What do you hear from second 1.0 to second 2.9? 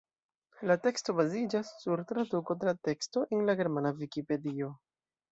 baziĝas sur traduko de la